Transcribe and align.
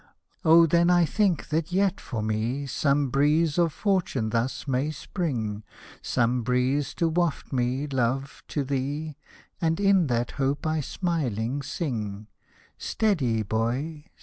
Oh! 0.43 0.65
then 0.65 0.89
I 0.89 1.05
think 1.05 1.49
that 1.49 1.71
yet 1.71 2.01
for 2.01 2.23
me 2.23 2.65
Some 2.65 3.11
breeze 3.11 3.59
of 3.59 3.71
fortune 3.71 4.31
thus 4.31 4.67
may 4.67 4.89
spring, 4.89 5.61
Some 6.01 6.41
breeze 6.41 6.95
to 6.95 7.07
waft 7.07 7.53
me, 7.53 7.85
love, 7.85 8.41
to 8.47 8.63
thee— 8.63 9.15
And 9.61 9.79
in 9.79 10.07
that 10.07 10.31
hope 10.31 10.65
I 10.65 10.79
smiling 10.81 11.61
sing, 11.61 12.25
Steady, 12.79 13.43
boy 13.43 14.05